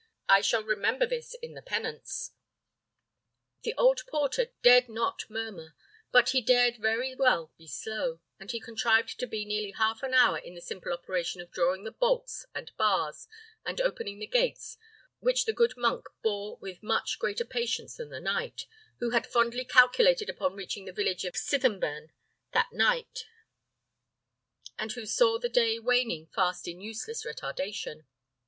[0.27, 2.31] I shall remember this in the penance."
[3.61, 5.75] The old porter dared not murmur,
[6.11, 10.15] but he dared very well be slow, and he contrived to be nearly half an
[10.15, 13.27] hour in the simple operation of drawing the bolts and bars,
[13.63, 14.75] and opening the gates,
[15.19, 18.65] which the good monk bore with much greater patience than the knight,
[18.97, 22.09] who had fondly calculated upon reaching the village of Sithenburn
[22.53, 23.27] that night,
[24.79, 28.07] and who saw the day waning fast in useless retardation.